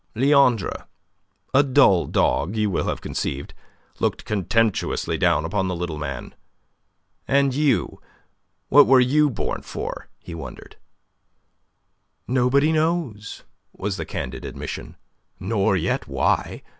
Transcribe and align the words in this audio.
Leandre 0.15 0.87
a 1.53 1.61
dull 1.61 2.07
dog, 2.07 2.53
as 2.53 2.57
you 2.57 2.71
will 2.71 2.87
have 2.87 3.01
conceived 3.01 3.53
looked 3.99 4.25
contemptuously 4.25 5.15
down 5.15 5.45
upon 5.45 5.67
the 5.67 5.75
little 5.75 5.99
man. 5.99 6.33
"And 7.27 7.53
you, 7.53 8.01
what 8.69 8.87
were 8.87 8.99
you 8.99 9.29
born 9.29 9.61
for?" 9.61 10.07
he 10.17 10.33
wondered. 10.33 10.75
"Nobody 12.27 12.71
knows," 12.71 13.43
was 13.73 13.97
the 13.97 14.05
candid 14.07 14.43
admission. 14.43 14.95
"Nor 15.39 15.77
yet 15.77 16.07
why. 16.07 16.63